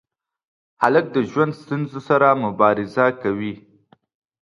هلک 0.81 1.05
د 1.15 1.17
ژوند 1.29 1.53
ستونزو 1.61 1.99
سره 2.09 2.27
مبارزه 2.43 3.05
کوي. 3.21 3.53